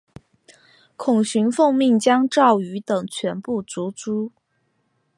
[0.97, 4.31] 孔循奉命将赵虔等全部族诛。